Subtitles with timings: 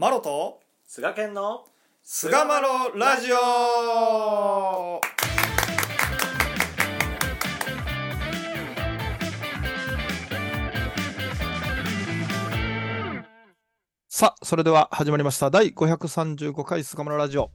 [0.00, 1.64] マロと菅健の
[2.04, 5.00] 菅マロラジオ。
[14.08, 15.50] さあそれでは始まりました。
[15.50, 17.50] 第535回菅マロラジオ。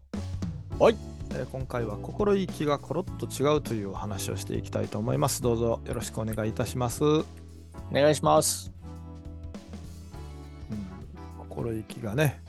[0.80, 0.98] はい、
[1.30, 5.42] えー今回は心意気がコロッと違うというお話をしていきたいと思います。
[5.42, 7.26] どうぞよろしくお願いいたします、うん
[7.90, 8.74] お願いします。
[11.64, 12.42] 心意気がね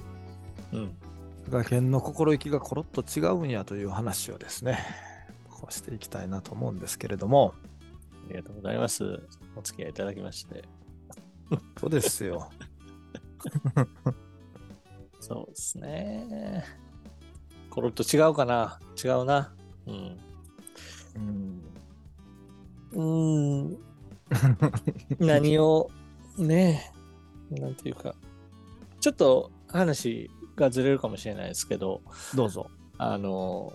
[0.73, 0.97] うん。
[1.45, 4.79] 菅健の心意気がコロッと違うんやという話をですね
[5.51, 7.55] こうしていきたいなと思うんですけれども
[8.29, 9.21] ありがとうございます。
[9.55, 10.65] お付き合いいただきまして。
[11.79, 12.49] そうですよ
[15.21, 16.65] そうですね。
[17.69, 18.81] コロッと違うかな？
[19.03, 19.55] 違うな。
[19.87, 20.19] うん。
[21.17, 21.63] うん
[22.93, 23.79] うーん。
[25.21, 25.91] 何を、
[26.39, 26.91] ね
[27.53, 28.15] え、なんていうか、
[29.05, 32.01] ちょっと話がずれるかもしれないですけど、
[32.35, 32.71] どうぞ。
[32.97, 33.75] あの、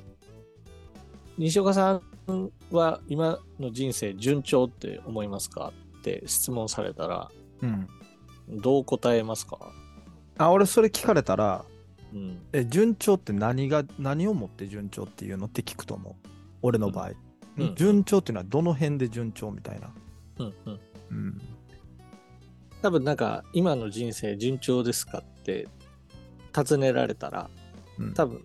[1.38, 7.30] 西岡さんは今の人生順調って思いますかって質問されたら、
[7.61, 7.88] うん。
[8.59, 9.59] どう答えますか？
[10.39, 11.63] あ俺それ聞かれたら
[12.11, 12.41] うん。
[12.52, 16.27] え順調って何が何をもって順調っていうのって聞くと思う？
[16.63, 17.11] 俺の場合、
[17.55, 17.67] うん。
[17.67, 17.75] うん。
[17.75, 19.91] 順調っていうのはどの辺で順調みたいな。
[20.39, 20.53] うん。
[20.66, 20.80] うん。
[21.11, 21.41] うん
[22.81, 25.67] 多分なんか今の人生順調ですかって
[26.53, 27.49] 尋ねられたら
[27.97, 28.13] うん。
[28.13, 28.44] 多分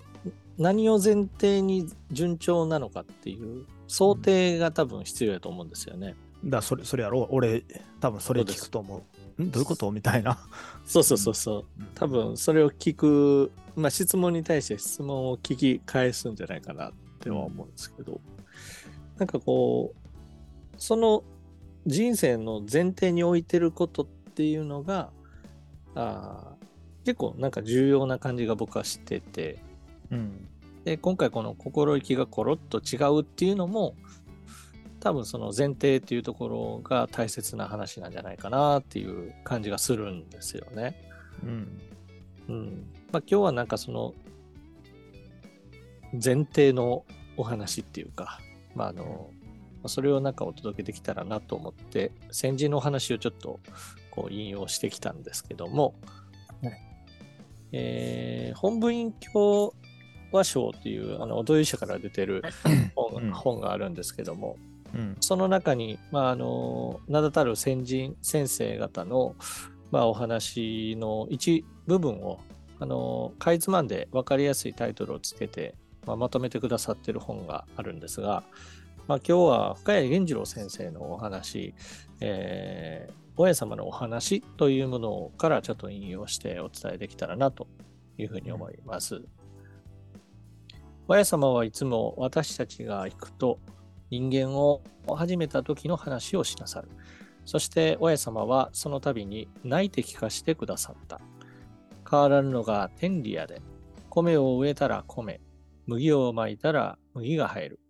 [0.58, 6.14] 何を前提に順調なのかっていう想定が多分必要やと思うんですよね。
[6.44, 7.22] だからそれそれやろ？
[7.22, 7.64] う俺
[8.00, 9.02] 多分それ聞くと思
[9.38, 9.42] う。
[9.42, 9.50] ん？
[9.50, 9.90] どういうこと？
[9.90, 10.38] みたいな、
[10.84, 11.64] そうそうそうそう。
[11.80, 11.86] うん。
[11.94, 18.20] 多分それを聞く、まあ質問に対して質問を聞き返すんじゃないかなっては思うんですけど、
[19.18, 21.24] なんかこう、その
[21.86, 25.10] 人生の前提に置いてることっていうのが、
[25.94, 26.64] あー
[27.04, 29.58] 結構なんか重要な感じが僕はしてて、
[30.10, 30.48] うん
[30.84, 33.94] で、今回この心意気がコロッと違うっていうのも、
[35.00, 40.96] 多分その前提っていうところが大切な話なんじゃないかなっていう感じがするんですよね。
[41.42, 41.80] うん
[42.48, 42.86] うん。
[43.12, 44.14] まあ今日はなんかその
[46.12, 47.04] 前提の
[47.36, 48.40] お話っていうか、
[48.74, 49.30] まああの、
[49.76, 53.60] まあそれをなんかお届けできたらなと思って、先人のお話をちょっと
[54.14, 55.94] こう引用してきたんですけども、
[56.62, 56.72] はい。
[57.72, 59.74] えー本部員教
[60.30, 62.42] 和賞っていうあのお土井社から出てる
[62.94, 63.30] 本,、うん。
[63.32, 64.56] 本があるんですけども、
[64.94, 65.16] うん。
[65.20, 69.34] その中に、まあ、あの名だたる先人先生方の、
[69.90, 72.40] まあ、お話の一部分を
[72.80, 75.74] あのかいつまんで分かりやすいタイトルをつけて、
[76.06, 78.42] まあ、まとめてくださってる本があるんですが、
[79.06, 81.74] まあ、今日は深谷源次郎先生のお話、
[82.20, 87.66] えー親様のお話というものからちょっと引用してお伝えできたらなと
[88.16, 89.22] いうふうに思います。
[91.08, 93.58] 親様はいつも私たちが行くと
[94.10, 94.82] 人間を
[95.16, 96.88] 始めた時の話をしなさる。
[97.44, 101.20] そして親様はその度に泣いて聞かしてくださった。
[102.08, 103.60] 変わらぬのが天理やで。
[104.08, 105.40] 米を植えたら米、
[105.86, 107.80] 麦をまいたら麦が生える。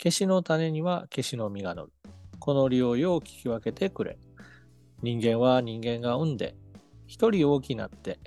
[0.00, 1.92] 消しの種には消しの実が乗る。
[2.38, 4.16] この理をよう聞き分けてくれ。
[5.04, 6.54] 人間は人間が産んで、
[7.06, 8.18] 一人大きなって、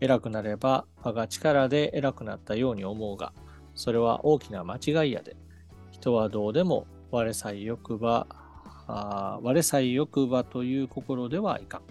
[0.00, 3.32] 偉くなれば我が力で偉くなったように思うが、
[3.74, 5.34] それは大きな間違いやで。
[5.92, 8.26] 人はどうでも我さえ欲ば、
[8.86, 11.82] あ我さえ欲ばという心ではいかん。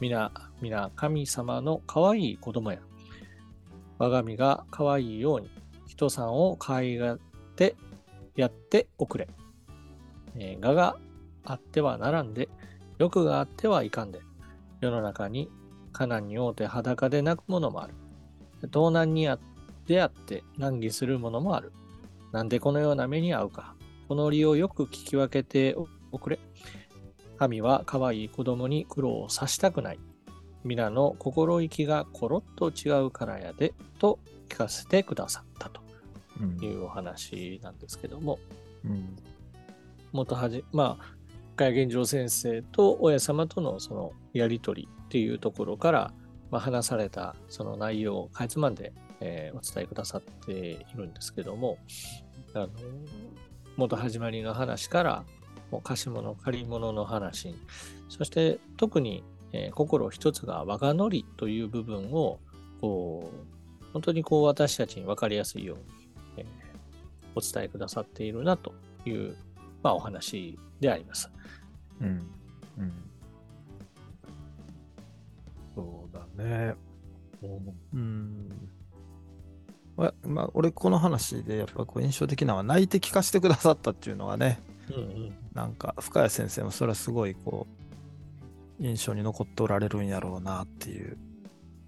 [0.00, 2.80] 皆、皆神様の可愛い子供や。
[3.98, 5.48] 我が身が可愛いように、
[5.86, 7.18] 人さんを可愛がっ
[7.54, 7.76] て
[8.34, 9.28] やっておくれ。
[10.34, 10.96] えー我が
[11.44, 12.48] あってはならんで、
[12.98, 14.20] 欲があってはいかんで。
[14.80, 15.50] 世の中に
[15.92, 17.94] カナンに会うて裸で泣くものもある。
[18.70, 19.38] 盗難にあ
[19.86, 21.72] 出会って難儀するものもある。
[22.32, 23.74] なんでこのような目に遭うか。
[24.08, 25.76] この理をよく聞き分けて
[26.12, 26.38] おくれ。
[27.38, 29.98] 神は可愛い子供に苦労をさしたくない。
[30.64, 34.18] 皆の心意気がコロッと違うからやで、と
[34.48, 35.80] 聞かせてくださったと
[36.40, 38.38] うんいうお話なんですけども、
[38.84, 39.16] うん
[40.12, 41.15] 元はじ、まあ、
[41.56, 46.12] 深谷源次郎先生と親様とのそのやりとりっていうところから、
[46.50, 51.78] まあ、話されたその内容をかいつまんで、えーお伝えくださっているんですけども、
[52.52, 52.68] あの
[53.76, 55.24] 元始まりの話から、
[55.70, 57.54] もう貸し物、借り物の話、
[58.10, 62.38] そして特に、えー心一つが我がのりという部分を、
[62.82, 63.32] こ
[63.82, 65.84] う、本当にこう私たちに分かりやすいように、
[66.36, 66.46] えー
[67.34, 68.74] お伝えくださっているなと
[69.06, 69.36] いう、
[69.82, 71.30] まあ、お話であります。
[72.00, 72.08] うん
[72.78, 72.92] うん
[75.74, 76.74] そうだね
[77.92, 78.48] うん。
[79.96, 84.60] ままあ、俺この話でやっぱこう印象的なのは泣いて聞かせてくださったっていうのがね、
[84.90, 87.66] うんうんなんか深谷先生もそれはすごいこ
[88.78, 91.16] う印象に残っておられるんやろうなっていう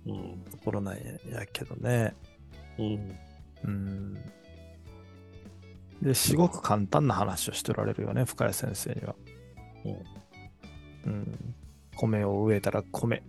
[0.07, 1.03] うんところなんや
[1.53, 2.15] けどね。
[2.79, 3.19] うん
[3.65, 4.19] うん。
[6.03, 9.15] で、すごく簡単な話をしておられるよね、深谷先生には。
[9.85, 11.55] うん。
[11.97, 13.23] 米を植えたら米、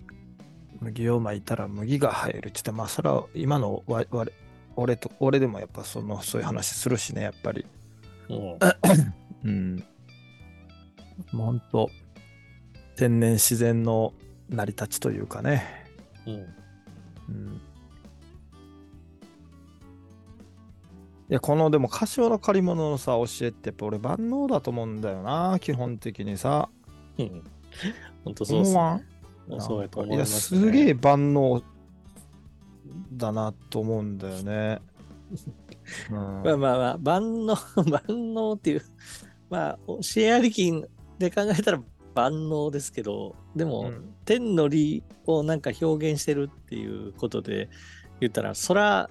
[0.80, 4.34] 麦をまいたら麦が生えるって言って、まあ、それは今のわわれ
[4.76, 7.66] 俺と、俺でもやっぱその、そういう話するしね、やっぱり。
[8.30, 8.58] うん
[9.44, 9.76] うん。
[11.32, 11.90] もうほんと、
[12.96, 14.14] 天然自然の
[14.50, 15.86] 成り立ちというかね。
[16.26, 16.34] うん
[17.30, 17.62] うん。
[21.30, 26.70] いや、このでも、柏の借り物のさ、教えって、やっぱ俺万能だと思うんだよな、基本的にさ。
[27.18, 27.44] うん
[28.26, 28.74] 本当そうっす。
[29.66, 31.62] そうやと思いいや、すげえ万能
[33.14, 34.82] だなと思うんだよね。
[36.10, 37.56] うんまあまあまあ、万能、
[37.86, 38.82] 万能っていう、
[39.50, 40.72] まあ、教えありき
[41.20, 41.84] で考えたら
[42.16, 47.68] 万能ですけど、でも、うん天の理をなんか表現してるっていうことで
[48.20, 49.10] 言ったら、そら、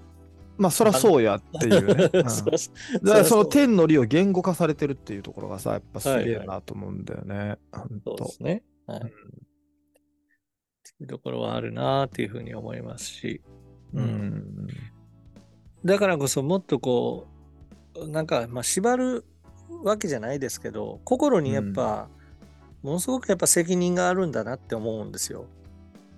[0.58, 2.10] まあ、そらそうやっていうね。
[2.14, 7.58] うんだからその天の理を言語化されてるっていうところがさ、やっぱすげえなと思うんだよね。
[7.72, 8.64] ほんそうでとすね。
[8.86, 9.00] はい。
[9.00, 9.08] うん
[10.94, 13.40] っていうところはあるなっていうふうに思いますし、
[13.94, 14.66] うん。
[15.84, 17.28] だからこそもっとこ
[17.94, 19.24] う、なんか、まあ、縛る
[19.84, 22.08] わけじゃないですけど、心にやっぱ、
[22.82, 25.46] ものすごくやっぱ責任があるんだなって思うんですよ。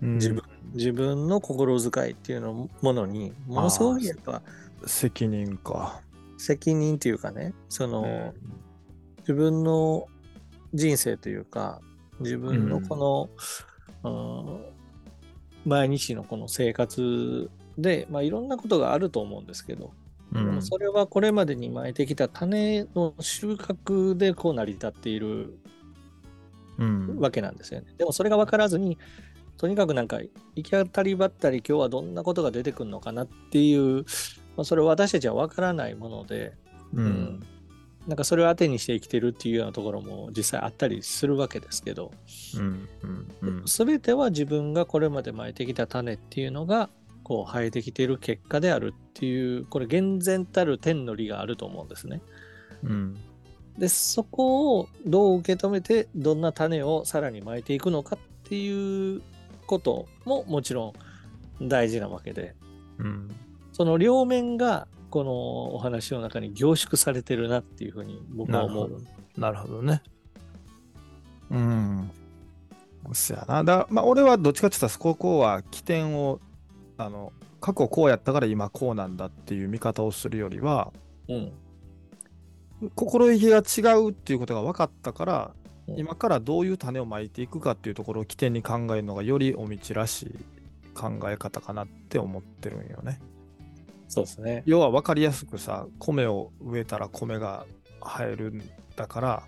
[0.03, 0.43] うん自分
[0.75, 4.43] 自分の心遣いっていうのものに、ものすごくやっぱ
[4.87, 6.00] 責任か。
[6.38, 8.32] 責任っていうかね、その、
[9.20, 10.06] 自分の
[10.72, 11.81] 人生というか、
[12.20, 13.31] 自分のこ
[14.05, 14.81] の、うん
[15.67, 19.93] 毎日のこの生活で、まあ、いろんなことがあると思うんですけど、
[20.32, 25.58] うんそれはこれまでに巻いてきた種の収穫でこう成り立っている
[26.78, 27.88] うんわけなんですよね。
[27.99, 28.96] でもそれが分からずに、
[29.61, 30.21] とにかくなんか
[30.57, 34.07] 行き当たりばったり今日はどんなことが出てくるのかなっていう、
[34.57, 36.55] まあ、それは私たちは分からないもので、
[36.95, 37.43] うん。
[38.07, 42.11] なんかそれを当てにして生きてるっていうようなところも実際あったりするわけですけど、
[42.57, 43.62] うんうんうん。
[43.67, 46.89] 全ては自分がこれまで巻いてきた種っていうのが
[47.23, 52.23] こう生えてきている結果であるっていうこれ厳然たる天の理があると思うんですね。
[52.83, 53.15] うん。
[53.77, 59.21] でそこをどう受け止めてどんな種をさらに巻いていくのかっていう
[59.70, 60.93] ことももちろ
[61.61, 62.56] ん大事なわけで
[62.99, 63.31] うん
[63.72, 69.02] その両面がこのお話の中に凝縮されてるなっていうふうに僕は思う。
[69.37, 70.02] なるほどね。
[71.50, 72.11] うん。
[73.12, 73.64] そやな。
[73.64, 76.40] だまあ、俺はどっちかって言ったら、ここは起点を、
[76.96, 80.93] あの、過去こうやったから今こうなんだっていう見方をするよりは、
[81.28, 81.52] うん
[82.94, 85.60] 心意気が違うっていうことが分かったから、うん
[85.97, 90.35] 今からどういう種をまいていくかっていうところを起点に考えるのがよりお道らしい
[90.95, 93.21] 考え方かなって思ってるんよね。
[94.09, 94.63] そうですね。
[94.67, 97.67] 要は分かりやすくさ米を植えたら米が
[98.03, 98.63] 生えるん
[98.97, 99.43] だから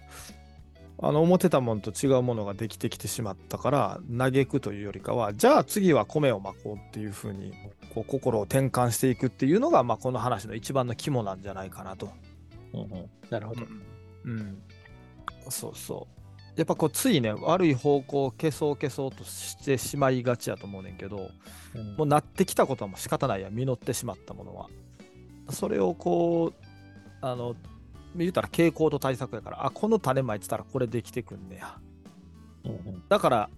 [0.99, 7.53] あの思ってたものと違うものができてきてしまったから嘆くというよりかはじゃあ次は米をまこうっていうふうに
[7.93, 12.11] こう心を転換していくっていうのが、まあ、この話の一番の肝なんじゃないかなと。
[12.73, 13.63] うんうん、なるほど。
[14.25, 14.63] うん、
[15.49, 16.22] そうそう。
[16.57, 21.31] やっぱこうついね悪い方向を消そう消そうとしてしまいがちやと思うねんけど、
[21.75, 21.97] うん。
[21.97, 24.69] もうなってきたことはもう仕方ないや実ってしまったものは。
[25.51, 26.65] それをこう
[27.21, 27.57] あの
[28.15, 31.79] 言うたら傾向と対策やからあこの種まいてたらこれできてくんねや。
[32.65, 33.03] うんうん。
[33.09, 33.51] だから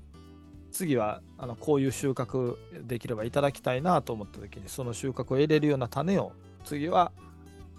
[0.71, 6.33] 次はあのこういう収穫できればいただきたいなと思った時にその収穫を得れるような種を
[6.65, 7.13] 次は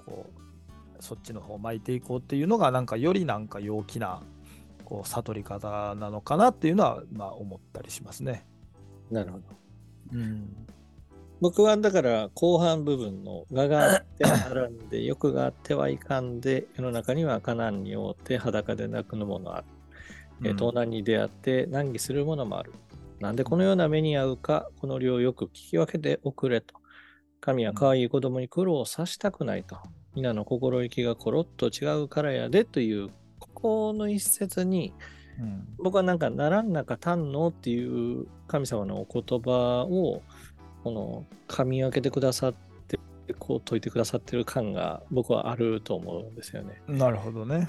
[0.06, 0.30] こ
[1.00, 4.22] うそっちの方巻いていこうっていうのがなんかよりなんか陽気な
[4.86, 8.46] こう悟り方なのかなっていうのはまあ思ったりしますね。
[9.12, 9.44] なるほど。
[10.14, 10.68] うん。
[11.42, 19.66] 僕はだから後半部分の我があってはならんで欲があってはいかんで世の中には火難に覆って裸で泣くのものある、
[20.46, 22.74] えー盗難に出会って難儀するものもある。
[23.20, 26.76] なんでこのような目に遭うかこの量よく聞き分けておくれと。
[27.42, 29.78] 神は可愛い子供に苦労をさしたくないと。
[30.16, 33.10] 皆の心意気がコロッと違うからやでという
[33.66, 34.94] ここの一節に
[35.40, 40.22] うん僕はなんか、ならんなか堪能っていう神様のお言葉を、
[40.84, 42.54] この、噛み分けてくださっ
[42.88, 43.00] て、
[43.40, 46.82] こう説いてくださってる感が僕はあると思うんですよね。
[46.88, 47.68] なるほどね。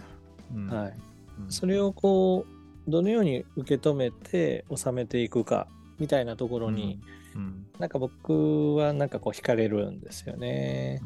[0.54, 0.94] うんはい。
[1.40, 2.46] うんそれをこ
[2.86, 5.66] う、どのように受け止めて収めていくか、
[5.98, 7.00] みたいなところに、
[7.34, 7.66] うん。
[7.78, 11.00] なんか僕はなんかこう惹かれるんですよね。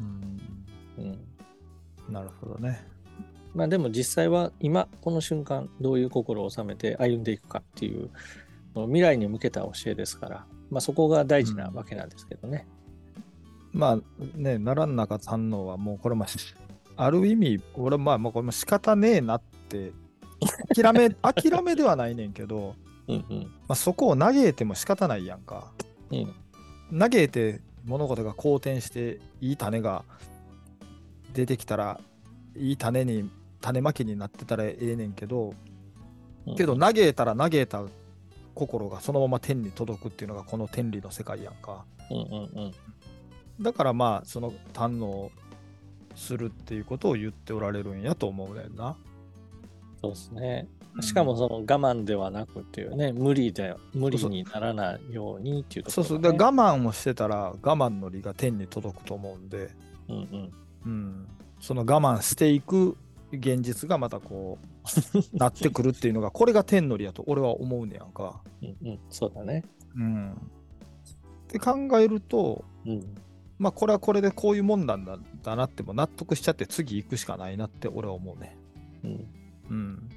[0.97, 1.07] うんう
[2.11, 2.13] ん。
[2.13, 2.85] なるほどね。
[3.53, 8.09] まあでも実際は今この瞬間どういう心を収めて歩んでいくかっていう
[8.75, 12.67] 未来に向けた教えですから、まあそこが大事なわけなんですけどね。
[13.73, 13.97] まあ
[14.35, 16.25] ね、ならんなか反応はもうこれも
[16.97, 19.91] ある意味、俺まあもうこれも仕方ねえなって、
[20.75, 22.75] 諦め、 諦めではないねんけど、
[23.07, 23.39] うんうん。
[23.67, 25.71] まあ、そこを嘆いても仕方ないやんか。
[26.11, 26.15] う
[26.95, 26.99] ん。
[26.99, 30.03] 嘆いて物事が好転していい種が
[31.33, 31.99] 出てきたら
[32.55, 33.29] いい種に
[33.61, 35.53] 種まきになってたらええねんけど
[36.47, 36.55] うん。
[36.55, 37.83] けど嘆いたら嘆いた
[38.53, 41.85] 心がそのまま天に届くっていうのがこの天理の世界やんか。
[42.09, 42.23] うんうん
[42.55, 43.63] うん。
[43.63, 45.31] だからまあその堪能
[46.15, 48.97] するっていうことを言っておられるんやと思うねんな。
[50.01, 50.67] そうですね。
[50.99, 56.09] しかもその我慢ではなくっていうね、無理で、無理にならないようにっていうところ、ね。
[56.09, 56.21] そうそう。
[56.21, 59.69] で我慢をしてたら我慢の利が天に届くと思うんで。
[60.09, 60.51] うんうん。
[60.83, 61.27] うん、
[61.61, 62.97] その我慢していく
[63.31, 64.57] 現実がまたこ
[65.13, 68.41] うなってくるっていうのがこれが天の利やと俺は思うねやんか。
[68.61, 68.99] うんうん。
[69.09, 69.63] そうだね。
[69.95, 70.35] うん、っ
[71.47, 73.15] て考えるとうん。
[73.59, 78.57] まあこれはこれでこういうもんなんだだなっても納得しちゃって次行くしかないなって俺は思うね。
[79.03, 79.27] うん。
[79.69, 80.09] うん。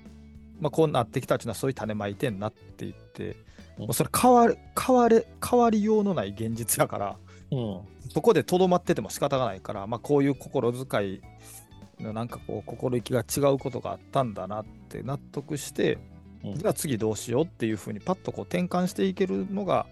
[0.61, 3.37] まあこうなってきたっていうのはそういう種まいてんなって言って、うん
[3.79, 7.17] もうそれ変わる変われ変わりようのない現実やから。
[7.51, 7.81] うん。
[8.13, 11.21] そこでとどまってても仕方がないから、まあ、こういう心遣い
[11.64, 11.64] の
[11.99, 16.15] なんかこう心意気が違うことがあったんだなって納得して、うん
[16.57, 19.87] じゃあ次どうしようっていうふうにパッとこう転換していけるのが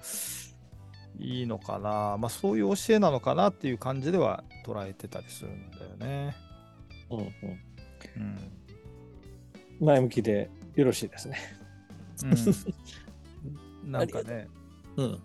[1.19, 6.37] いいのかな、まあ、そういう教えなのかなっていう感じでは捉えてたりするんだよね。
[7.09, 7.27] うんうん。
[8.17, 8.63] うん
[9.83, 11.37] 前向きでよろしいですね。
[12.23, 14.49] うん、 なんかね、
[14.97, 15.05] うん。
[15.07, 15.23] うん、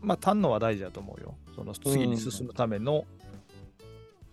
[0.00, 1.34] まあ堪能は大事だと思うよ。
[1.56, 3.04] その次に進むための、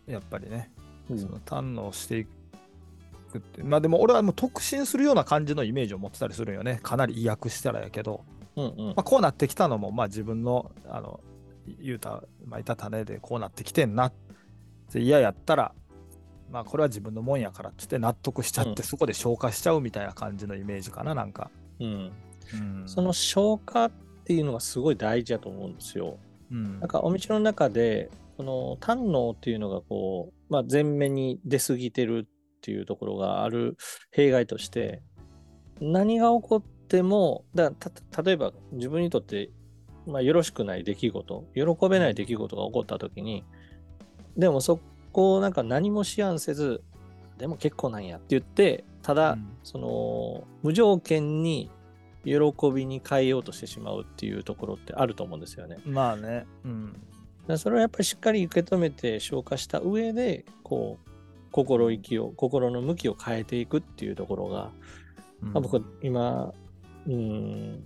[0.06, 0.72] やっぱりね、
[1.10, 3.64] うんその堪能していくって。
[3.64, 6.80] まあでも俺はもう特進するような感じのイメージを持ってたりするんよね。
[6.84, 8.24] かなり意訳したらやけど。
[8.56, 11.22] うんうんまあ、こうなってきたのも、まあ自分の、あの、
[11.82, 14.14] 言うた、まいた種でこうなってきてんなっ
[14.92, 15.74] て嫌やったら、
[16.52, 21.52] まあこれは自分のもんやからっつって納得しちゃって、うんそこで消化しちゃうみたいな感じのイメージかな、なんか。
[21.80, 22.12] うん。
[22.54, 23.92] うんその消化っ
[24.26, 26.18] ていうのがすごい大事だと思うんですよ。
[26.52, 33.78] うんなんかお道の中で、その胆能っていうのがこう、まあ、前面に出過ぎてるっていうところがある
[34.12, 35.02] 弊害として、
[35.80, 37.92] 何が起こっても、だた
[38.22, 39.50] 例えば自分にとって、
[40.06, 43.46] まあ、よろしくない出来事、喜べない出来事が起こった時に、
[44.38, 44.80] でもそ
[45.12, 46.82] こをなんか何も思案せず、
[47.38, 51.70] でも結構なんやって言って、ただ、うんその無条件に
[52.26, 52.40] 喜
[52.74, 55.78] びに変えようとしてしまうっていうところってあると思うんですよね。
[55.86, 56.46] まあね。
[56.66, 57.02] うん。
[57.58, 61.10] それをやっぱりしっかり受け止めて消化した上でこう
[61.52, 64.72] 心意気を心の向きを変えていくっていうところが、
[65.42, 65.54] うん。
[65.54, 66.54] まあ、僕今
[67.08, 67.84] うん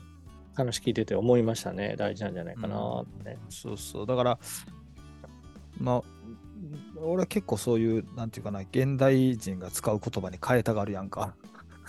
[0.56, 1.96] 話聞いてて思いましたね。
[1.98, 4.06] 大事なんじゃないかなって、そうそう。
[4.06, 4.40] だから、
[5.80, 6.04] まあ、
[7.02, 11.36] 俺は結構そういう、なんていうかな、現代人が使う言葉に変えたがるやんか。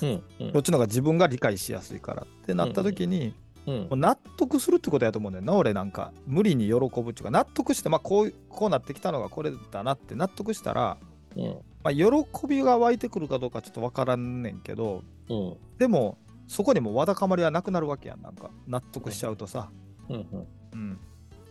[0.01, 0.53] うんうん。
[0.53, 3.35] こっちの方が自分が理解しやすいからってなった時に、
[3.67, 6.13] うん納得するってことやと思うねんな、俺なんか。
[6.27, 10.97] 無理に喜ぶっていうか、納得して、まあこう、こうなってきたのがこれだなって納得したら、
[11.37, 11.45] うん
[11.83, 12.07] まあ、喜
[12.47, 18.51] びが湧いてくるかどうかちょっとわからんねんけど、うんでも、そこにもわだかまりはなくなるわけやん、なんか。
[18.67, 19.71] 納得しちゃうとさ。
[20.09, 20.99] うんうんうん。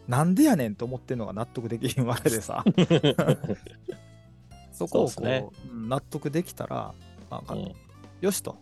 [0.07, 2.63] なんでやねんと思ってんのが納得できひんわけでさ。
[4.71, 6.93] そこをこうねうん納得できたら、
[7.29, 7.71] なんかうん
[8.21, 8.57] よしと。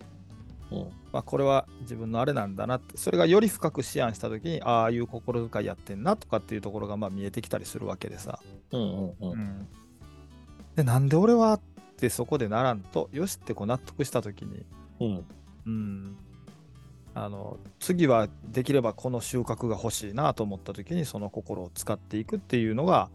[0.72, 0.80] うん。
[1.12, 8.40] まあ、これは自分のあれなんだなって、それがより深く思案したときに、ああいう心遣いやってんなとかっていうところがまあ見えてきたりするわけでさ。
[8.72, 9.32] うんうんうん。
[9.32, 9.68] うん。
[10.76, 11.62] で、なんで俺はっ
[11.98, 14.66] てそこでならんと、よしってこう納得したときに、
[15.00, 15.26] うん。
[15.66, 16.18] うん、
[17.14, 23.10] あの次はできればこの収穫が欲しいなと思ったときに、その心を使っていくっていうのが、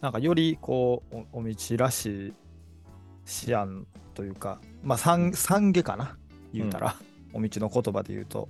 [0.00, 2.34] なんかよりこう、おお道らしい
[3.48, 6.16] 思案というか、まあ、三三下かな、
[6.52, 6.96] 言うたら、
[7.32, 8.48] お道の言葉で言うと、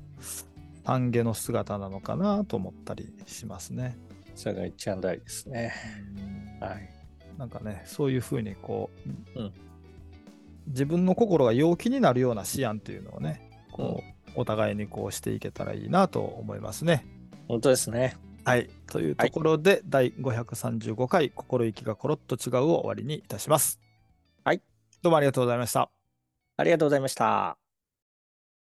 [0.85, 3.97] 三下の姿なのかなと思ったりしますね。
[4.35, 5.73] それが一番大事ですね
[6.61, 6.89] はい
[7.39, 8.91] なんかね、そういうふうにこ
[9.37, 9.53] う、うん
[10.69, 17.05] 自分の心が陽気になるような思案っていうのをね、こう、お互いにこうしていけたらいいなと思いますね。
[17.49, 18.71] 本当ですねはい。
[18.87, 23.81] というところで、第535回、心意気がコロッと違うを終わりにいたします。
[24.45, 24.63] はい。
[25.03, 25.91] どうもありがとうございました。
[26.57, 27.62] ありがとうございました